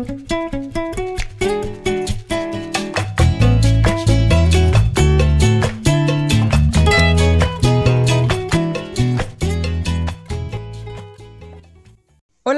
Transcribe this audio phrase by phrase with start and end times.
[0.00, 0.14] Hola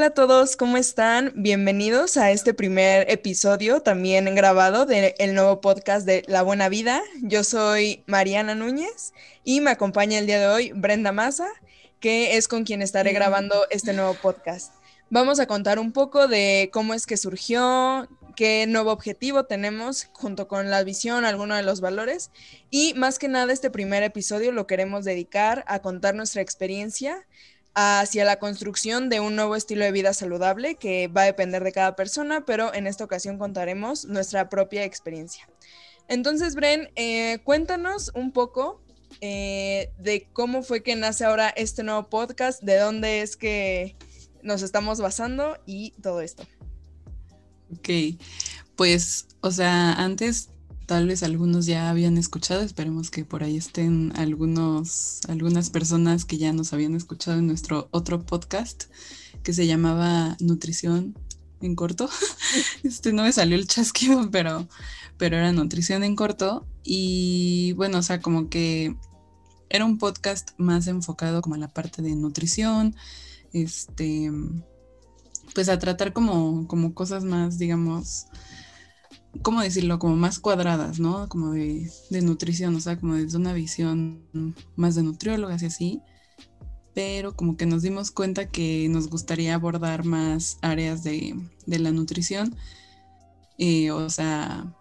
[0.07, 1.33] a todos, ¿cómo están?
[1.35, 7.03] Bienvenidos a este primer episodio también grabado del nuevo podcast de La Buena Vida.
[7.23, 9.13] Yo soy Mariana Núñez
[9.43, 11.49] y me acompaña el día de hoy Brenda Maza,
[11.99, 14.73] que es con quien estaré grabando este nuevo podcast.
[15.13, 20.49] Vamos a contar un poco de cómo es que surgió, qué nuevo objetivo tenemos junto
[20.49, 22.31] con la visión, algunos de los valores
[22.71, 27.27] y más que nada este primer episodio lo queremos dedicar a contar nuestra experiencia
[27.75, 31.73] hacia la construcción de un nuevo estilo de vida saludable que va a depender de
[31.73, 35.47] cada persona, pero en esta ocasión contaremos nuestra propia experiencia.
[36.09, 38.81] Entonces, Bren, eh, cuéntanos un poco
[39.21, 43.95] eh, de cómo fue que nace ahora este nuevo podcast, de dónde es que
[44.43, 46.45] nos estamos basando y todo esto.
[47.77, 48.19] Ok,
[48.77, 50.51] pues, o sea, antes
[50.87, 56.39] tal vez algunos ya habían escuchado, esperemos que por ahí estén algunos, algunas personas que
[56.39, 58.85] ya nos habían escuchado en nuestro otro podcast
[59.43, 61.17] que se llamaba Nutrición
[61.61, 62.11] en corto.
[62.83, 64.69] Este no me salió el chasquido, pero,
[65.17, 66.67] pero era Nutrición en corto.
[66.85, 68.97] Y bueno, o sea, como que
[69.73, 72.95] era un podcast más enfocado como a la parte de nutrición,
[73.53, 74.31] este,
[75.55, 78.27] pues a tratar como, como cosas más, digamos,
[79.43, 79.99] ¿cómo decirlo?
[79.99, 81.29] Como más cuadradas, ¿no?
[81.29, 81.91] Como de,
[82.23, 84.23] nutrición, o sea, como desde una visión
[84.77, 86.01] más de nutriólogas y así.
[86.95, 92.55] Pero como que nos dimos cuenta que nos gustaría abordar más áreas de, la nutrición.
[93.59, 94.75] Eh, o sea,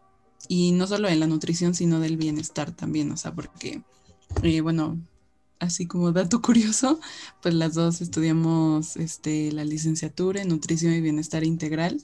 [0.48, 3.84] y no solo de la nutrición, sino del bienestar también, o sea, porque,
[4.44, 5.00] eh, bueno,
[5.62, 7.00] así como dato curioso,
[7.42, 12.04] pues las dos estudiamos este, la licenciatura en nutrición y bienestar integral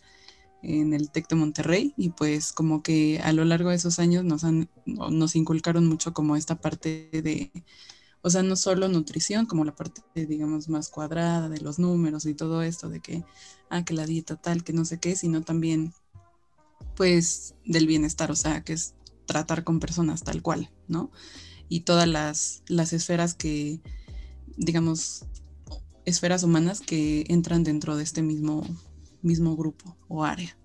[0.64, 4.24] en el TEC de Monterrey y pues como que a lo largo de esos años
[4.24, 7.52] nos, han, nos inculcaron mucho como esta parte de,
[8.22, 12.34] o sea, no solo nutrición, como la parte, digamos, más cuadrada de los números y
[12.34, 13.24] todo esto, de que,
[13.70, 15.94] ah, que la dieta tal, que no sé qué, sino también,
[16.96, 18.96] pues, del bienestar, o sea, que es
[19.26, 21.12] tratar con personas tal cual, ¿no?
[21.70, 23.80] Y todas las, las esferas que,
[24.56, 25.26] digamos,
[26.06, 28.66] esferas humanas que entran dentro de este mismo
[29.22, 30.58] mismo grupo o área.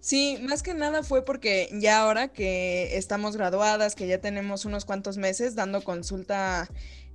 [0.00, 4.84] Sí, más que nada fue porque ya ahora que estamos graduadas, que ya tenemos unos
[4.84, 6.68] cuantos meses dando consulta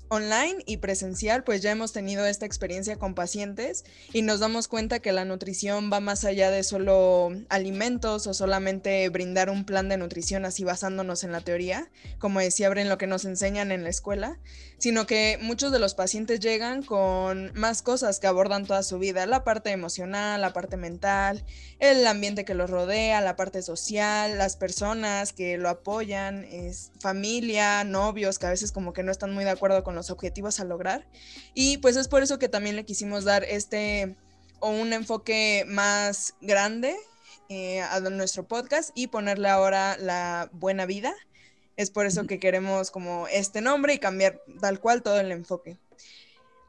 [0.09, 4.99] online y presencial, pues ya hemos tenido esta experiencia con pacientes y nos damos cuenta
[4.99, 9.97] que la nutrición va más allá de solo alimentos o solamente brindar un plan de
[9.97, 13.89] nutrición así basándonos en la teoría, como decía Bren, lo que nos enseñan en la
[13.89, 14.39] escuela,
[14.79, 19.27] sino que muchos de los pacientes llegan con más cosas que abordan toda su vida,
[19.27, 21.45] la parte emocional, la parte mental,
[21.79, 27.83] el ambiente que los rodea, la parte social, las personas que lo apoyan, es familia,
[27.83, 30.65] novios que a veces como que no están muy de acuerdo con los objetivos a
[30.65, 31.07] lograr.
[31.53, 34.15] Y pues es por eso que también le quisimos dar este
[34.59, 36.95] o un enfoque más grande
[37.47, 41.15] eh, a nuestro podcast y ponerle ahora la buena vida
[41.79, 45.77] es por eso que queremos como este nombre y cambiar tal cual todo el enfoque.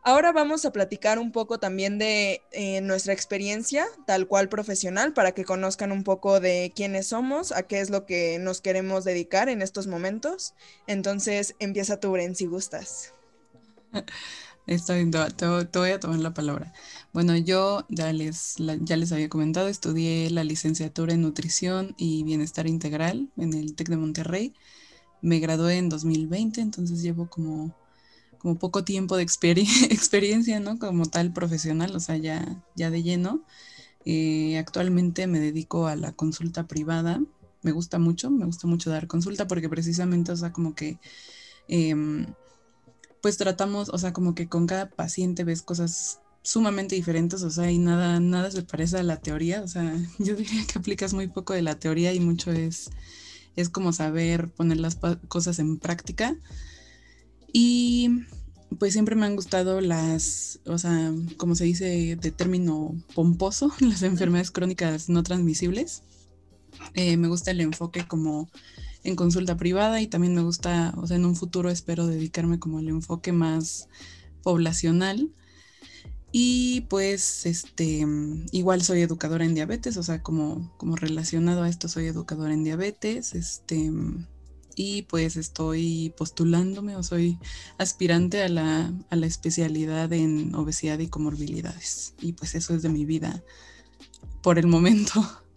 [0.04, 5.32] Ahora vamos a platicar un poco también de eh, nuestra experiencia, tal cual profesional, para
[5.32, 9.48] que conozcan un poco de quiénes somos, a qué es lo que nos queremos dedicar
[9.48, 10.54] en estos momentos.
[10.86, 13.12] Entonces, empieza tú, Bren, si gustas.
[14.66, 15.46] Estoy, te,
[15.78, 16.72] voy a tomar la palabra.
[17.12, 22.66] Bueno, yo ya les, ya les había comentado, estudié la licenciatura en nutrición y bienestar
[22.66, 24.54] integral en el TEC de Monterrey
[25.22, 27.74] me gradué en 2020, entonces llevo como,
[28.38, 29.22] como poco tiempo de
[29.90, 30.78] experiencia, ¿no?
[30.78, 33.42] Como tal profesional, o sea, ya, ya de lleno.
[34.04, 37.20] Eh, actualmente me dedico a la consulta privada.
[37.62, 40.98] Me gusta mucho, me gusta mucho dar consulta porque precisamente, o sea, como que,
[41.68, 42.26] em,
[43.22, 47.70] pues tratamos, o sea, como que con cada paciente ves cosas sumamente diferentes, o sea,
[47.70, 51.28] y nada, nada se parece a la teoría, o sea, yo diría que aplicas muy
[51.28, 52.90] poco de la teoría y mucho es
[53.56, 54.98] es como saber poner las
[55.28, 56.36] cosas en práctica.
[57.52, 58.10] Y
[58.78, 64.02] pues siempre me han gustado las, o sea, como se dice de término pomposo, las
[64.02, 66.02] enfermedades crónicas no transmisibles.
[66.94, 68.48] Eh, me gusta el enfoque como
[69.04, 72.78] en consulta privada y también me gusta, o sea, en un futuro espero dedicarme como
[72.78, 73.88] al enfoque más
[74.42, 75.30] poblacional
[76.32, 78.06] y pues, este,
[78.52, 82.62] igual soy educadora en diabetes, o sea, como, como relacionado a esto soy educadora en
[82.62, 83.90] diabetes, este,
[84.76, 87.38] y pues estoy postulándome o soy
[87.78, 92.14] aspirante a la, a la especialidad en obesidad y comorbilidades.
[92.20, 93.42] Y pues eso es de mi vida
[94.42, 95.20] por el momento.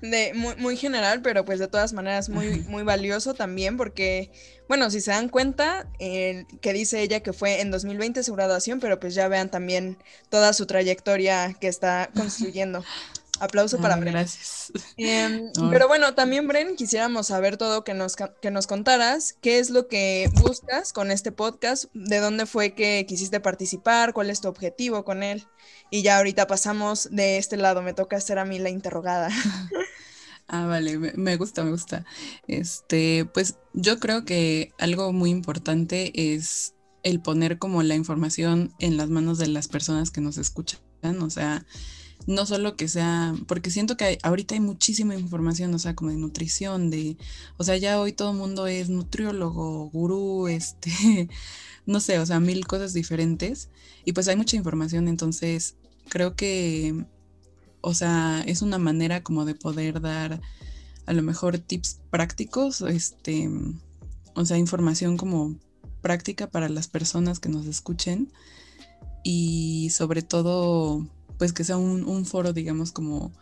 [0.00, 4.30] De, muy, muy, general, pero pues de todas maneras muy, muy valioso también porque,
[4.68, 9.00] bueno, si se dan cuenta, que dice ella que fue en 2020 su graduación, pero
[9.00, 9.98] pues ya vean también
[10.28, 12.84] toda su trayectoria que está construyendo.
[13.40, 14.12] Aplauso para Bren.
[14.12, 14.72] Gracias.
[14.96, 19.70] Em, pero bueno, también Bren, quisiéramos saber todo que nos, que nos contaras, qué es
[19.70, 24.48] lo que buscas con este podcast, de dónde fue que quisiste participar, cuál es tu
[24.48, 25.46] objetivo con él.
[25.90, 29.30] Y ya ahorita pasamos de este lado, me toca hacer a mí la interrogada.
[30.50, 32.06] Ah, vale, me, gusta, me gusta.
[32.46, 38.96] Este, pues yo creo que algo muy importante es el poner como la información en
[38.96, 40.80] las manos de las personas que nos escuchan,
[41.20, 41.66] o sea,
[42.28, 46.18] no solo que sea, porque siento que ahorita hay muchísima información, o sea, como de
[46.18, 47.16] nutrición, de,
[47.56, 51.30] o sea, ya hoy todo el mundo es nutriólogo, gurú, este,
[51.86, 53.70] no sé, o sea, mil cosas diferentes
[54.04, 55.76] y pues hay mucha información, entonces
[56.10, 57.06] creo que,
[57.80, 60.42] o sea, es una manera como de poder dar
[61.06, 63.48] a lo mejor tips prácticos, este,
[64.34, 65.56] o sea, información como
[66.02, 68.30] práctica para las personas que nos escuchen
[69.24, 71.06] y sobre todo
[71.38, 73.32] pues que sea un, foro, digamos, como,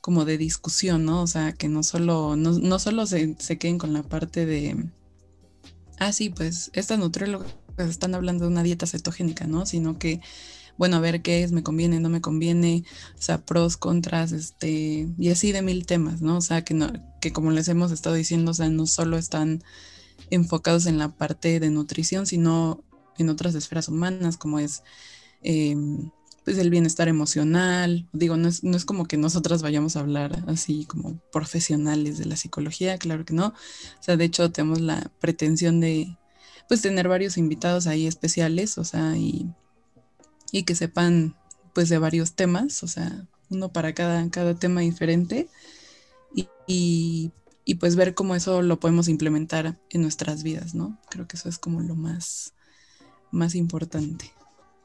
[0.00, 1.22] como de discusión, ¿no?
[1.22, 4.90] O sea, que no solo, no, solo se, queden con la parte de,
[5.98, 9.64] ah, sí, pues estas nutriólogas están hablando de una dieta cetogénica, ¿no?
[9.64, 10.20] Sino que,
[10.76, 12.84] bueno, a ver qué es, me conviene, no me conviene,
[13.18, 16.36] o sea, pros, contras, este, y así de mil temas, ¿no?
[16.36, 19.64] O sea, que, no, que como les hemos estado diciendo, o sea, no solo están
[20.30, 22.84] enfocados en la parte de nutrición, sino
[23.18, 24.82] en otras esferas humanas, como es
[25.42, 26.10] em,
[26.44, 28.08] pues el bienestar emocional.
[28.12, 32.26] Digo, no es, no es como que nosotras vayamos a hablar así como profesionales de
[32.26, 33.48] la psicología, claro que no.
[33.48, 36.16] O sea, de hecho tenemos la pretensión de
[36.68, 39.50] pues tener varios invitados ahí especiales, o sea, y,
[40.52, 41.36] y que sepan
[41.74, 45.48] pues de varios temas, o sea, uno para cada, cada tema diferente
[46.34, 46.48] y,
[47.64, 50.98] y, pues ver cómo eso lo podemos implementar en nuestras vidas, ¿no?
[51.10, 52.54] Creo que eso es como lo más,
[53.30, 54.32] más importante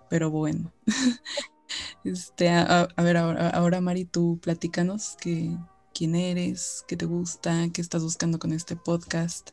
[0.10, 0.72] pero bueno.
[2.04, 5.50] este, a, ver, ahora, ahora, Mari, tú platícanos que,
[5.94, 9.52] quién eres, qué te gusta, qué estás buscando con este podcast.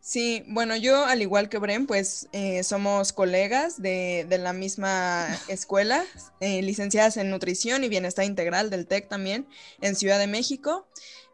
[0.00, 5.26] Sí, bueno, yo al igual que Bren, pues eh, somos colegas de, de, la misma
[5.48, 6.02] escuela,
[6.40, 9.46] eh, licenciadas en nutrición y bienestar integral del TEC también
[9.82, 10.88] en Ciudad de México.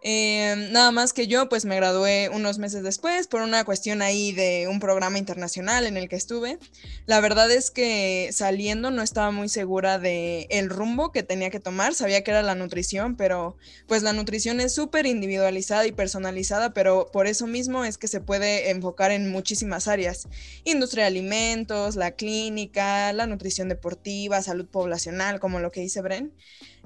[0.07, 4.33] Em, nada más que yo pues me gradué unos meses después por una cuestión ahí
[4.33, 6.59] de un programa internacional en el que estuve.
[7.07, 11.59] La verdad es que saliendo no estaba muy segura de el rumbo que tenía que
[11.59, 13.57] tomar, sabía que era la nutrición, pero
[13.87, 18.21] pues la nutrición es súper individualizada y personalizada, pero por eso mismo es que se
[18.21, 20.29] puede enfocar en muchísimas áreas.
[20.65, 26.35] Industria de alimentos, la clínica, la nutrición deportiva, salud poblacional, como lo que dice Bren.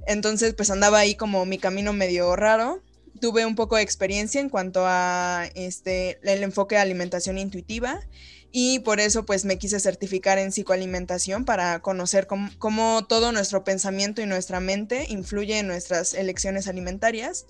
[0.06, 2.80] Entonces pues andaba ahí como mi camino medio raro
[3.18, 8.00] tuve un poco de experiencia en cuanto a este, el enfoque de alimentación intuitiva
[8.50, 14.22] y por eso pues me quise certificar en psicoalimentación para conocer cómo, todo nuestro pensamiento
[14.22, 17.46] y nuestra mente influye en nuestras elecciones alimentarias.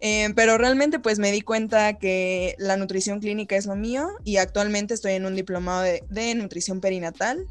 [0.00, 4.38] Eh, pero realmente pues me di cuenta que la nutrición clínica es lo mío y
[4.38, 7.46] actualmente estoy en un diplomado de, de nutrición perinatal,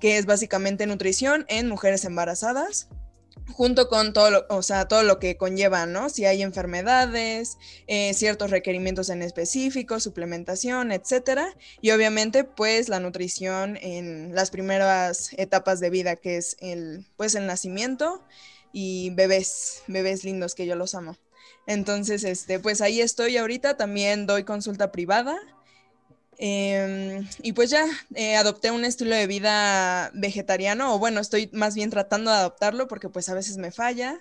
[0.00, 2.88] que es básicamente nutrición en mujeres embarazadas
[3.50, 6.08] junto con todo lo, o sea, todo lo que conlleva, ¿no?
[6.08, 11.56] Si hay enfermedades, eh, ciertos requerimientos en específico, suplementación, etcétera.
[11.80, 17.34] Y obviamente, pues, la nutrición en las primeras etapas de vida, que es el, pues,
[17.34, 18.22] el nacimiento
[18.72, 21.16] y bebés, bebés lindos que yo los amo.
[21.66, 25.38] Entonces, este, pues ahí estoy ahorita, también doy consulta privada
[26.44, 31.76] Em, y pues ya eh, adopté un estilo de vida vegetariano, o bueno, estoy más
[31.76, 34.18] bien tratando de adoptarlo porque pues a veces me falla.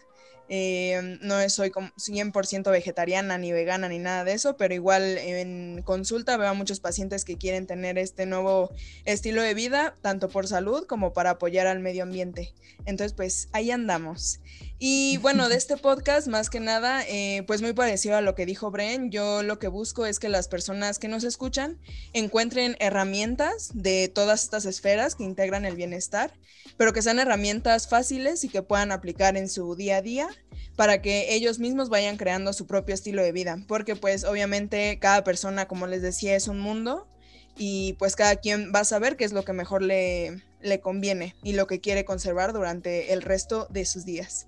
[0.48, 6.38] Em, no soy 100% vegetariana ni vegana ni nada de eso, pero igual en consulta
[6.38, 8.70] veo a muchos pacientes que quieren tener este nuevo
[9.06, 12.54] estilo de vida, tanto por salud como para apoyar al medio ambiente.
[12.86, 14.42] Entonces, pues ahí andamos.
[14.84, 18.48] Y bueno, de este podcast, más que nada, eh, pues muy parecido a lo que
[18.48, 21.78] dijo Bren, yo lo que busco es que las personas que nos escuchan
[22.14, 26.34] encuentren herramientas de todas estas esferas que integran el bienestar,
[26.78, 30.30] pero que sean herramientas fáciles y que puedan aplicar en su día a día
[30.76, 35.24] para que ellos mismos vayan creando su propio estilo de vida, porque pues obviamente cada
[35.24, 37.08] persona, como les decía, es un mundo
[37.56, 41.36] y pues cada quien va a saber qué es lo que mejor le, le conviene
[41.44, 44.48] y lo que quiere conservar durante el resto de sus días.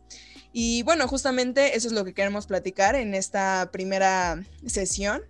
[0.52, 5.24] Y bueno, justamente eso es lo que queremos platicar en esta primera sesión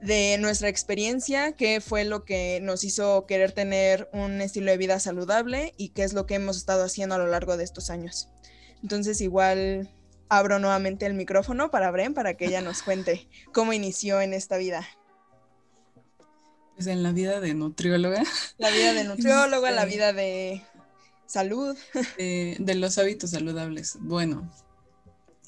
[0.00, 5.00] de nuestra experiencia, qué fue lo que nos hizo querer tener un estilo de vida
[5.00, 8.28] saludable y qué es lo que hemos estado haciendo a lo largo de estos años.
[8.82, 9.90] Entonces igual
[10.28, 14.56] abro nuevamente el micrófono para Bren para que ella nos cuente cómo inició en esta
[14.56, 14.86] vida.
[16.74, 18.22] Pues en la vida de nutrióloga.
[18.58, 20.62] La vida de nutrióloga, la vida de
[21.26, 21.76] salud.
[22.18, 23.96] de los hábitos saludables.
[24.00, 24.50] Bueno,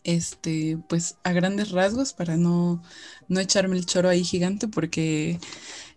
[0.06, 2.80] este, pues a grandes rasgos para no,
[3.28, 5.40] no echarme el choro ahí gigante porque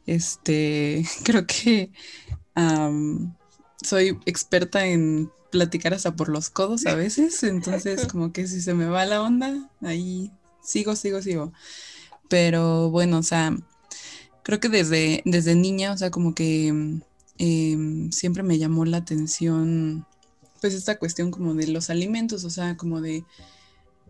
[0.07, 1.91] este, creo que
[3.83, 8.73] soy experta en platicar hasta por los codos a veces, entonces como que si se
[8.73, 10.31] me va la onda, ahí
[10.61, 11.53] sigo, sigo, sigo.
[12.27, 13.55] Pero bueno, o sea,
[14.49, 16.99] creo que desde, desde niña, o sea, como que
[17.37, 20.07] em, siempre me llamó la atención,
[20.59, 23.23] pues esta cuestión como de los alimentos, o sea, como de...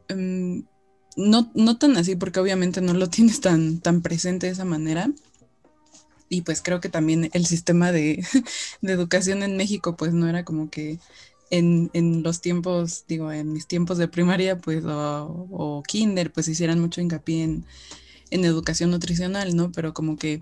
[0.08, 0.64] Em,
[1.18, 5.12] no, no tan así, porque obviamente no lo tienes tan, tan presente de esa manera,
[6.30, 8.24] y pues creo que también el sistema de,
[8.82, 11.00] educación en México pues no era como que
[11.52, 11.90] en,
[12.24, 17.62] los tiempos, digo, en mis tiempos de primaria pues o, kinder pues hicieran mucho hincapié
[18.32, 19.72] en, educación nutricional, ¿no?
[19.72, 20.42] Pero como que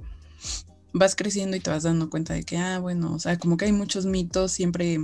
[0.93, 3.65] vas creciendo y te vas dando cuenta de que, ah, bueno, o sea, como que
[3.65, 4.99] hay muchos mitos siempre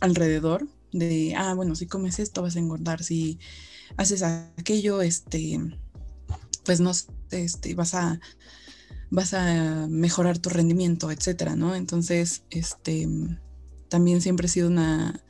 [0.00, 3.38] alrededor de, ah, bueno, si comes esto vas a engordar, si
[3.96, 5.60] haces aquello, este,
[6.64, 6.92] pues no,
[7.30, 8.20] este, vas a
[9.10, 11.74] vas a mejorar tu rendimiento, etcétera, ¿no?
[11.74, 13.08] Entonces, este,
[13.88, 15.22] también siempre he sido una,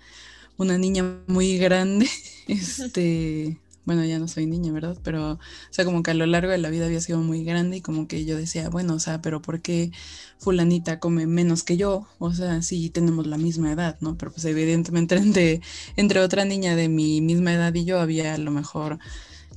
[0.56, 2.08] una niña muy grande,
[2.48, 4.98] este, bueno, ya no soy niña, ¿verdad?
[5.02, 5.38] Pero, o
[5.70, 8.08] sea, como que a lo largo de la vida había sido muy grande y como
[8.08, 9.92] que yo decía, bueno, o sea, pero ¿por qué
[10.38, 12.06] fulanita come menos que yo?
[12.18, 14.16] O sea, sí tenemos la misma edad, ¿no?
[14.16, 15.60] Pero pues evidentemente entre,
[15.96, 18.98] entre otra niña de mi misma edad y yo había a lo mejor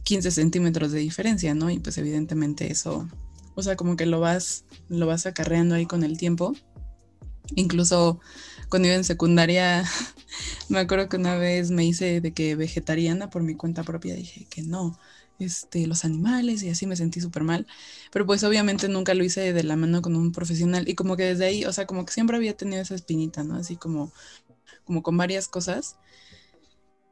[0.04, 1.70] 15 centímetros de diferencia, ¿no?
[1.70, 3.08] Y pues evidentemente eso
[3.58, 6.54] o sea, como que lo vas, lo vas acarreando ahí con el tiempo.
[7.56, 8.20] Incluso
[8.70, 9.84] cuando iba en secundaria,
[10.70, 14.48] me acuerdo que una vez me hice de que vegetariana por mi cuenta propia, dije
[14.50, 14.98] que no,
[15.40, 17.68] este, los animales y así me sentí súper mal.
[18.12, 21.24] Pero pues obviamente nunca lo hice de la mano con un profesional y como que
[21.24, 23.56] desde ahí, o sea, como que siempre había tenido esa espinita, ¿no?
[23.56, 24.12] Así como,
[24.86, 25.98] como con varias cosas.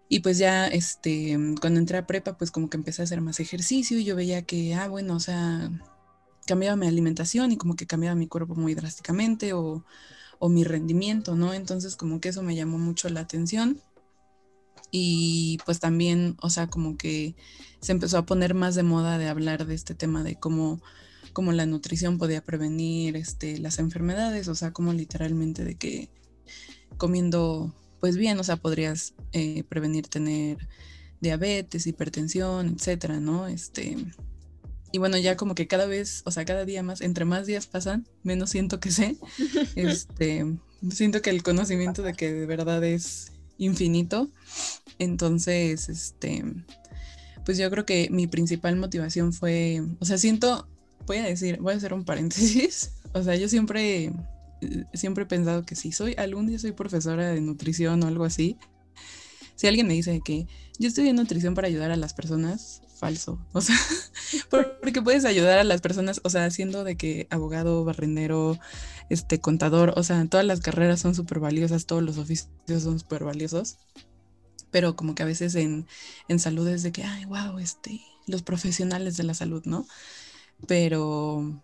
[0.08, 3.39] Y pues ya, este, cuando entré a prepa, pues como que empecé a hacer más
[3.39, 5.72] ejercicio y yo veía que, ah, bueno, o sea,
[6.46, 9.84] cambiaba mi alimentación y como que cambiaba mi cuerpo muy drásticamente o,
[10.50, 11.54] mi rendimiento, ¿no?
[11.54, 13.82] Entonces como que eso me llamó mucho la atención
[14.92, 17.36] y pues también, o sea, como que
[17.82, 20.82] se empezó a poner más de moda de hablar de este tema de cómo,
[21.34, 26.10] cómo la nutrición podía prevenir este, las enfermedades, o sea, como literalmente de que
[26.98, 30.58] comiendo pues bien, o sea, podrías eh, prevenir tener
[31.22, 33.48] diabetes, hipertensión, etcétera, ¿no?
[33.48, 33.98] Este,
[34.96, 37.68] y bueno, ya como que cada vez, o sea, cada día más, entre más días
[37.68, 39.18] pasan, menos siento que sé.
[39.75, 40.46] Este,
[40.90, 44.30] siento que el conocimiento de que de verdad es infinito.
[44.98, 46.46] Entonces, este,
[47.44, 50.66] pues yo creo que mi principal motivación fue, o sea, siento,
[51.06, 52.94] voy a decir, voy a hacer un paréntesis.
[53.12, 54.14] O sea, yo siempre,
[54.94, 58.58] siempre he pensado que si soy, algún día soy profesora de nutrición o algo así,
[59.56, 60.48] si alguien me dice que
[60.80, 63.40] yo estoy en nutrición para ayudar a las personas, falso.
[63.54, 63.75] O sea,
[64.50, 68.58] porque puedes ayudar a las personas, o sea, siendo de que abogado, barrendero,
[69.10, 73.24] este, contador, o sea, todas las carreras son súper valiosas, todos los oficios son súper
[73.24, 73.78] valiosos.
[74.72, 75.88] Pero como que a veces en,
[76.28, 79.86] en salud es de que, ay, wow, este, los profesionales de la salud, ¿no?
[80.68, 81.62] Pero,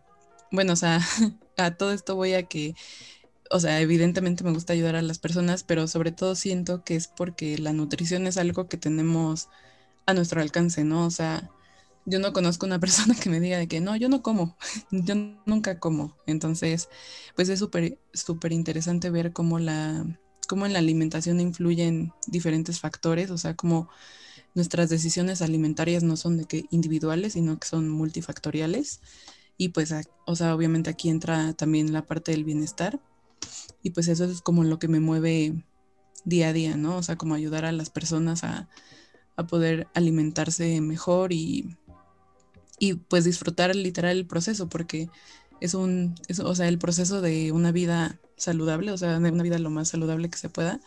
[0.52, 1.00] bueno, o sea,
[1.58, 2.76] a todo esto voy a que
[3.52, 7.08] o sea, evidentemente me gusta ayudar a las personas, pero sobre todo siento que es
[7.08, 9.50] porque la nutrición es algo que tenemos
[10.05, 11.05] a nuestro alcance, ¿no?
[11.05, 11.50] O sea,
[12.05, 14.58] yo no conozco una persona que me diga de que no, yo no como,
[14.91, 15.15] yo
[15.46, 16.17] nunca como.
[16.25, 16.89] Entonces,
[17.36, 20.05] pues es súper, súper interesante ver cómo la,
[20.48, 23.89] cómo en la alimentación influyen diferentes factores, o sea, cómo
[24.53, 29.00] nuestras decisiones alimentarias no son de que individuales, sino que son multifactoriales.
[29.58, 29.93] Y pues,
[30.25, 33.00] o sea, obviamente aquí entra también la parte del bienestar.
[33.84, 35.63] Y pues eso es como lo que me mueve
[36.25, 36.98] día a día, ¿no?
[36.98, 38.70] O sea, como ayudar a las personas a,
[39.36, 41.78] a poder alimentarse mejor y,
[42.80, 45.10] y pues disfrutar literal el proceso, porque
[45.60, 49.60] es un, o sea, el proceso de una vida saludable, o sea, de una vida
[49.60, 50.80] lo más saludable que se pueda,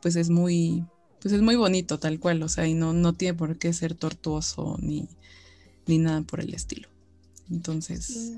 [0.00, 0.84] pues es muy,
[1.20, 3.94] pues es muy bonito tal cual, o sea, y no, no tiene por qué ser
[3.94, 5.08] tortuoso ni,
[5.86, 6.88] ni nada por el estilo.
[7.50, 8.32] Entonces,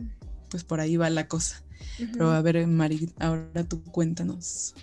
[0.50, 1.62] pues por ahí va la cosa.
[2.12, 4.74] Pero a ver, Mari, ahora tú cuéntanos.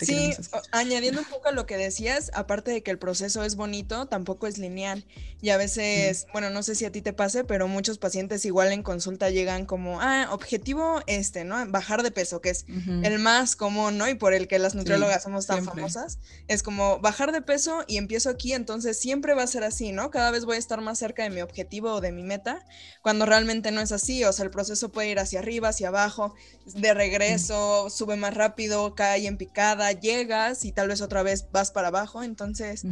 [0.00, 0.32] Sí,
[0.72, 4.46] añadiendo un poco a lo que decías, aparte de que el proceso es bonito, tampoco
[4.46, 5.04] es lineal.
[5.42, 8.72] Y a veces, bueno, no sé si a ti te pase, pero muchos pacientes igual
[8.72, 11.64] en consulta llegan como, ah, objetivo este, ¿no?
[11.70, 12.66] Bajar de peso, que es
[13.02, 14.08] el más común, ¿no?
[14.08, 16.18] Y por el que las nutriólogas somos tan famosas.
[16.48, 20.10] Es como bajar de peso y empiezo aquí, entonces siempre va a ser así, ¿no?
[20.10, 22.64] Cada vez voy a estar más cerca de mi objetivo o de mi meta,
[23.02, 24.24] cuando realmente no es así.
[24.24, 26.34] O sea, el proceso puede ir hacia arriba, hacia abajo,
[26.66, 31.70] de regreso, sube más rápido, cae en picada, llegas y tal vez otra vez vas
[31.70, 32.22] para abajo.
[32.22, 32.84] Entonces,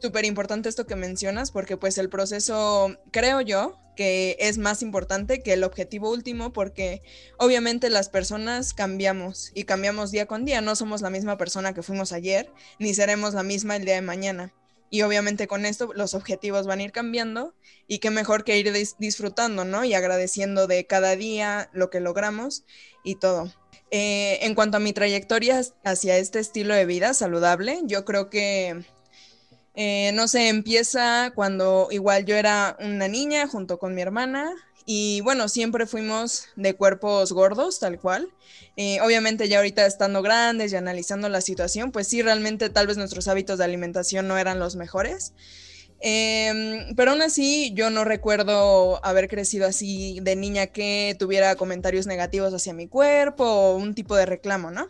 [0.00, 5.42] súper importante esto que mencionas porque pues el proceso, creo yo, que es más importante
[5.42, 7.02] que el objetivo último porque
[7.38, 10.60] obviamente las personas cambiamos y cambiamos día con día.
[10.60, 14.02] No somos la misma persona que fuimos ayer, ni seremos la misma el día de
[14.02, 14.54] mañana.
[14.92, 17.54] Y obviamente con esto los objetivos van a ir cambiando
[17.88, 19.86] y qué mejor que ir disfrutando, ¿no?
[19.86, 22.64] Y agradeciendo de cada día lo que logramos
[23.02, 23.50] y todo.
[23.90, 28.84] Eh, en cuanto a mi trayectoria hacia este estilo de vida saludable, yo creo que,
[29.76, 34.52] eh, no sé, empieza cuando igual yo era una niña junto con mi hermana
[34.86, 38.28] y bueno, siempre fuimos de cuerpos gordos, tal cual.
[38.76, 42.96] Eh, obviamente ya ahorita estando grandes y analizando la situación, pues sí, realmente tal vez
[42.96, 45.32] nuestros hábitos de alimentación no eran los mejores.
[46.04, 52.06] Em, pero aún así, yo no recuerdo haber crecido así de niña que tuviera comentarios
[52.06, 54.88] negativos hacia mi cuerpo o un tipo de reclamo, ¿no?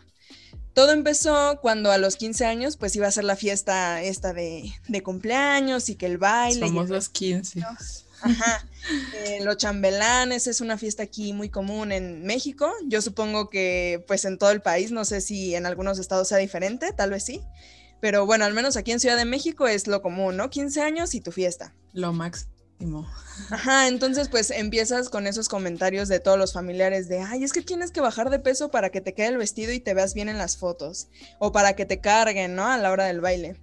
[0.73, 4.73] Todo empezó cuando a los 15 años, pues iba a ser la fiesta esta de,
[4.87, 6.67] de cumpleaños y que el baile.
[6.67, 7.61] Somos los 15.
[8.23, 8.65] Ajá.
[9.25, 12.69] Eh, los chambelanes es una fiesta aquí muy común en México.
[12.85, 16.37] Yo supongo que pues en todo el país, no sé si en algunos estados sea
[16.37, 17.41] diferente, tal vez sí.
[18.01, 20.49] Pero bueno, al menos aquí en Ciudad de México es lo común, ¿no?
[20.49, 21.73] 15 años y tu fiesta.
[21.93, 23.07] Lo máximo.
[23.49, 27.61] Ajá, entonces pues empiezas con esos comentarios de todos los familiares de, ay, es que
[27.61, 30.27] tienes que bajar de peso para que te quede el vestido y te veas bien
[30.27, 31.07] en las fotos,
[31.39, 32.67] o para que te carguen, ¿no?
[32.67, 33.55] A la hora del baile.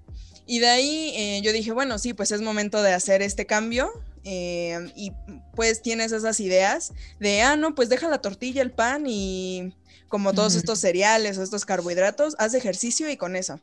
[0.46, 3.92] Y de ahí eh, yo dije, bueno, sí, pues es momento de hacer este cambio,
[4.24, 5.12] Em, y
[5.54, 9.74] pues tienes esas ideas de, ah, no, pues deja la tortilla, el pan y
[10.08, 13.60] como todos estos cereales o estos carbohidratos, haz ejercicio y con eso.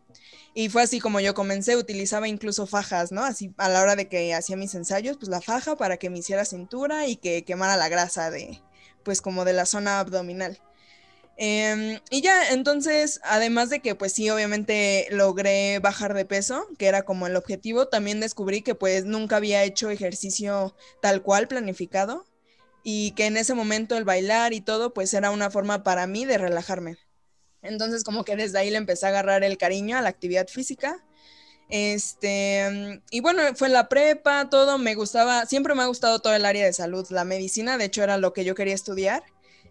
[0.54, 3.24] Y fue así como yo comencé, utilizaba incluso fajas, ¿no?
[3.24, 6.20] Así a la hora de que hacía mis ensayos, pues la faja para que me
[6.20, 8.62] hiciera cintura y que quemara la grasa de,
[9.04, 10.58] pues como de la zona abdominal.
[11.40, 16.88] Em, y ya, entonces, además de que pues sí, obviamente logré bajar de peso, que
[16.88, 22.26] era como el objetivo, también descubrí que pues nunca había hecho ejercicio tal cual planificado
[22.84, 26.26] y que en ese momento el bailar y todo pues era una forma para mí
[26.26, 26.98] de relajarme.
[27.62, 31.04] Entonces como que desde ahí le empecé a agarrar el cariño a la actividad física.
[31.70, 36.46] Este, y bueno, fue la prepa, todo, me gustaba, siempre me ha gustado todo el
[36.46, 39.24] área de salud, la medicina, de hecho era lo que yo quería estudiar.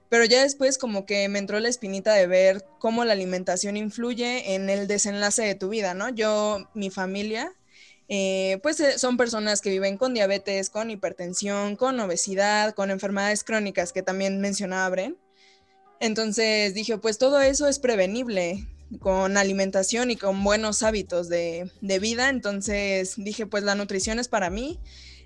[0.09, 4.55] Pero ya después como que me entró la espinita de ver cómo la alimentación influye
[4.55, 6.09] en el desenlace de tu vida, ¿no?
[6.11, 7.53] Yo, mi familia,
[8.09, 13.43] eh, pues eh, son personas que viven con diabetes, con hipertensión, con obesidad, con enfermedades
[13.43, 15.17] crónicas que también mencionaba Bren.
[15.99, 18.69] Entonces dije, pues todo eso es prevenible
[19.01, 22.29] con alimentación y con buenos hábitos de, de vida.
[22.29, 24.79] Entonces dije, pues la nutrición es para mí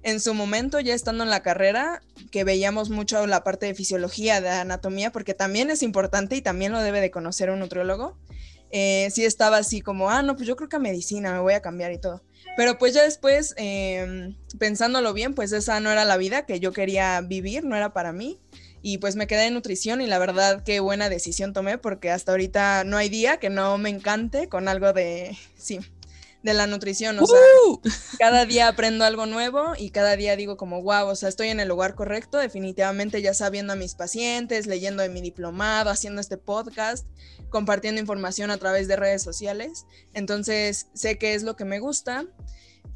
[0.02, 4.40] en su momento, ya estando en la carrera, que veíamos mucho la parte de fisiología,
[4.40, 8.16] de anatomía, porque también es importante y también lo debe de conocer un nutriólogo,
[8.70, 11.54] eh, sí estaba así como, ah, no, pues yo creo que a medicina me voy
[11.54, 12.22] a cambiar y todo.
[12.56, 16.72] Pero pues ya después, em, pensándolo bien, pues esa no era la vida que yo
[16.72, 18.38] quería vivir, no era para mí.
[18.82, 22.32] Y pues me quedé en nutrición y la verdad qué buena decisión tomé porque hasta
[22.32, 25.80] ahorita no hay día que no me encante con algo de, sí,
[26.42, 27.38] de la nutrición, o sea,
[28.18, 31.60] cada día aprendo algo nuevo y cada día digo como, wow, o sea, estoy en
[31.60, 36.38] el lugar correcto, definitivamente ya sabiendo a mis pacientes, leyendo de mi diplomado, haciendo este
[36.38, 37.06] podcast,
[37.50, 42.26] compartiendo información a través de redes sociales, entonces sé qué es lo que me gusta.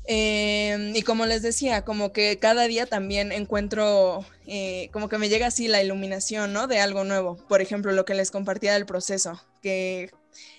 [0.07, 5.31] Em, y como les decía, como que cada día también encuentro, eh, como que me
[5.31, 6.67] llega así la iluminación, ¿no?
[6.67, 7.37] De algo nuevo.
[7.49, 10.11] Por ejemplo, lo que les compartía del proceso, que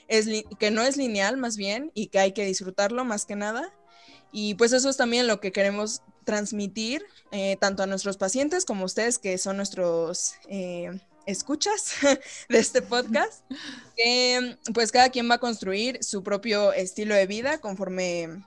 [0.08, 0.28] es
[0.60, 3.74] que no es lineal más bien y que hay que disfrutarlo más que nada.
[4.32, 8.82] Y pues eso es también lo que queremos transmitir eh, tanto a nuestros pacientes como
[8.82, 11.94] a ustedes que son nuestros eh, escuchas
[12.50, 13.44] de este podcast,
[13.96, 18.44] que pues cada quien va a construir su propio estilo de vida conforme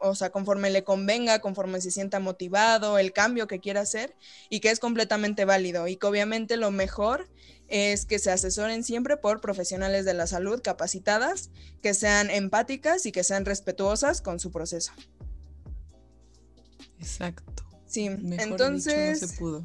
[0.00, 4.16] o sea, conforme le convenga, conforme se sienta motivado, el cambio que quiera hacer
[4.48, 7.28] y que es completamente válido y que obviamente lo mejor
[7.68, 11.50] es que se asesoren siempre por profesionales de la salud capacitadas,
[11.82, 14.92] que sean empáticas y que sean respetuosas con su proceso.
[16.98, 17.64] Exacto.
[17.86, 19.20] Sí, entonces...
[19.20, 19.64] se pudo.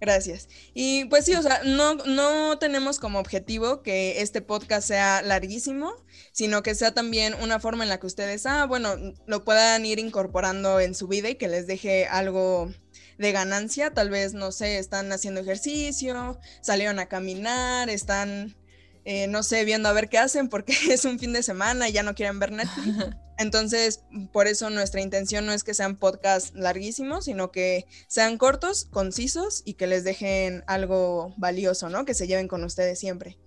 [0.00, 0.48] Gracias.
[0.74, 5.92] Y pues sí, o sea, no, no tenemos como objetivo que este podcast sea larguísimo,
[6.32, 8.94] sino que sea también una forma en la que ustedes, ah, bueno,
[9.26, 12.70] lo puedan ir incorporando en su vida y que les deje algo
[13.18, 13.92] de ganancia.
[13.92, 18.54] Tal vez, no sé, están haciendo ejercicio, salieron a caminar, están,
[19.10, 21.92] eh, no sé, viendo a ver qué hacen porque es un fin de semana y
[21.92, 23.06] ya no quieren ver Netflix.
[23.38, 28.84] Entonces, por eso nuestra intención no es que sean podcasts larguísimos, sino que sean cortos,
[28.84, 32.04] concisos y que les dejen algo valioso, ¿no?
[32.04, 33.38] Que se lleven con ustedes siempre.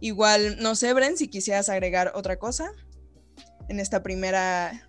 [0.00, 2.72] Igual, no sé, Bren, si quisieras agregar otra cosa
[3.68, 4.88] en esta primera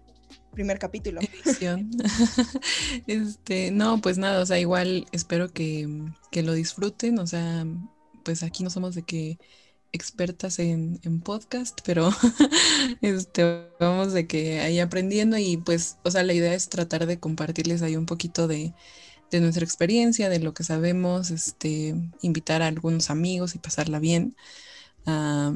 [0.53, 1.19] primer capítulo.
[3.07, 5.89] este, no, pues nada, o sea, igual espero que,
[6.31, 7.65] que lo disfruten, o sea,
[8.23, 9.37] pues aquí no somos de que
[9.93, 12.09] expertas en, podcast, pero
[13.01, 17.19] este, vamos de que ahí aprendiendo y pues, o sea, la idea es tratar de
[17.19, 18.73] compartirles ahí un poquito de,
[19.31, 24.35] nuestra experiencia, de lo que sabemos, este, invitar a algunos amigos y pasarla bien.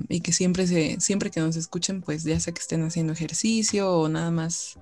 [0.10, 3.92] Y que siempre se, siempre que nos escuchen, pues ya sea que estén haciendo ejercicio
[3.92, 4.80] o nada más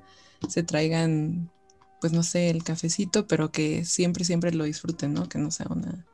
[0.47, 1.51] se traigan,
[1.99, 5.27] pues no sé, el cafecito, pero que siempre, siempre lo disfruten, ¿no?
[5.27, 6.05] Que no sea una,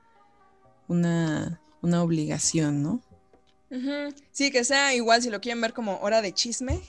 [0.87, 3.01] una, una obligación, ¿no?
[4.31, 6.81] Sí, que sea igual si lo quieren ver como hora de chisme.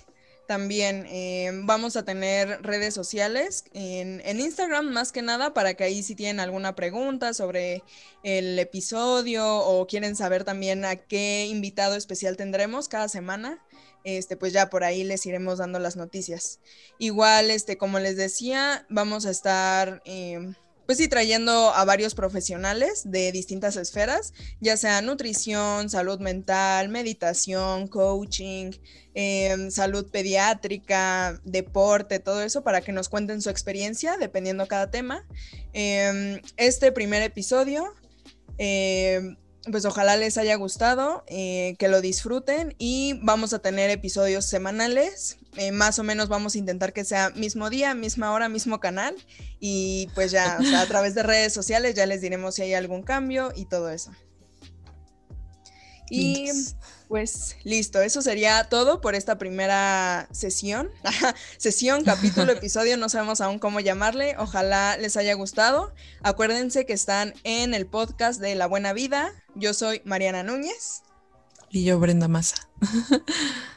[0.49, 6.03] También eh, vamos a tener redes sociales en, Instagram más que nada para que ahí
[6.03, 7.85] si tienen alguna pregunta sobre
[8.25, 13.65] el episodio o quieren saber también a qué invitado especial tendremos cada semana,
[14.05, 16.59] este, pues ya por ahí les iremos dando las noticias.
[16.99, 20.03] Igual, este, como les decía, vamos a estar...
[20.05, 20.55] Eh,
[20.87, 27.89] pues sí, trayendo a varios profesionales de distintas esferas, ya sea nutrición, salud mental, meditación,
[27.89, 28.73] coaching,
[29.15, 35.27] em, salud pediátrica, deporte, todo eso, para que nos cuenten su experiencia, dependiendo cada tema.
[35.73, 37.95] Em, este primer episodio
[38.59, 39.37] em,
[39.71, 45.39] pues ojalá les haya gustado, eh, que lo disfruten y vamos a tener episodios semanales.
[45.57, 49.15] Eh, más o menos vamos a intentar que sea mismo día, misma hora, mismo canal
[49.61, 52.75] y pues ya, o sea, a través de redes sociales ya les diremos si hay
[52.75, 54.13] algún cambio y todo eso.
[56.13, 56.51] Y
[57.09, 60.91] pues listo, eso sería todo por esta primera sesión.
[61.57, 64.35] sesión, capítulo, episodio, no sabemos aún cómo llamarle.
[64.39, 65.95] Ojalá les haya gustado.
[66.23, 69.33] Acuérdense que están en el podcast de La Buena Vida.
[69.55, 71.03] Yo soy Mariana Núñez.
[71.71, 72.69] Y yo, Brenda Maza.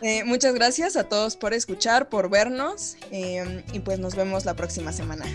[0.02, 2.96] Eh, muchas gracias a todos por escuchar, por vernos.
[3.10, 5.26] Eh, y pues nos vemos la próxima semana.